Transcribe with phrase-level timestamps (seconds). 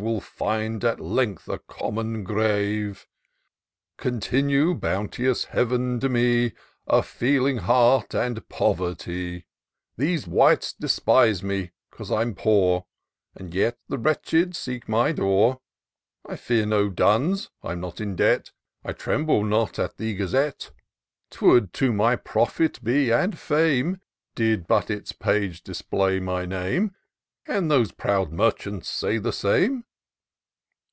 [0.00, 3.08] Will find at length a common grave.
[3.96, 5.98] Continue, bounteous Heav'n!
[5.98, 6.52] to me,
[6.86, 9.40] A feeling heart, and poverty.
[9.40, 9.42] TOUR OF DOCTOR
[10.06, 12.86] SYNTAX These wights despise me, *cause I'm poor!
[13.34, 15.62] But yet the wretched seek my door:
[16.24, 18.52] I fear no duns, I'm not in debt,
[18.84, 20.70] I tremble not at the Gazette:
[21.32, 24.00] 'Twould to my profit be, and fame.
[24.36, 26.94] Did but its page display my name;
[27.46, 29.84] Can these proud merchants say the same